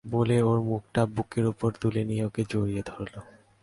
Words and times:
বলে 0.05 0.37
ওর 0.41 0.59
মুখটা 0.61 1.01
বুকের 1.05 1.45
উপর 1.45 1.69
তুলে 1.81 2.01
নিয়ে 2.05 2.23
ওকে 2.25 2.43
জড়িয়ে 2.49 2.83
ধরল। 2.85 3.15